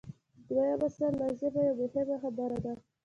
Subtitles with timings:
[0.47, 2.73] د دویم اصل لازمه یوه مهمه خبره ده.